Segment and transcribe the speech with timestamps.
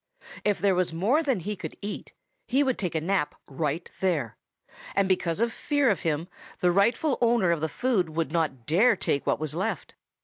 [0.43, 2.11] If there was more than he could eat,
[2.47, 4.35] he would take a nap right there,
[4.95, 6.27] and because of fear of him
[6.59, 9.93] the rightful owner of the food would not dare take what was left.